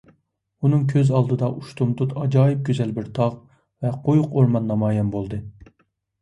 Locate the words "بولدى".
5.19-5.41